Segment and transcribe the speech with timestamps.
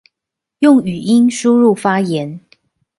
[0.57, 2.41] 用語音輸入發言